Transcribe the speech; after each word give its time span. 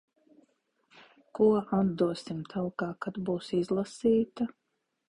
Ko 1.39 1.49
atdosim 1.81 2.41
talkā, 2.55 2.89
kad 3.07 3.21
būs 3.31 3.55
izlasīta. 3.61 4.53